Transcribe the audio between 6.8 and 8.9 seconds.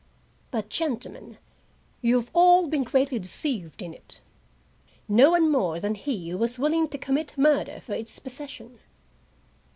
to commit murder for its possession.